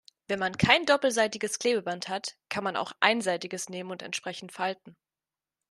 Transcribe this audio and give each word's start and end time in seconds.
Wenn 0.27 0.39
man 0.39 0.57
kein 0.57 0.87
doppelseitiges 0.87 1.59
Klebeband 1.59 2.09
hat, 2.09 2.35
kann 2.49 2.63
man 2.63 2.75
auch 2.75 2.91
einseitiges 3.01 3.69
nehmen 3.69 3.91
und 3.91 4.01
entsprechend 4.01 4.51
falten. 4.51 4.97